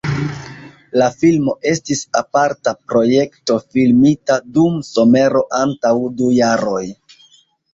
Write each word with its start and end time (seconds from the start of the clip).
La 1.01 1.09
filmo 1.23 1.53
estis 1.71 2.01
aparta 2.21 2.73
projekto 2.93 3.59
filmita 3.75 4.39
dum 4.57 4.81
somero 4.89 5.45
antaŭ 5.61 5.93
du 6.19 6.33
jaroj. 6.41 6.85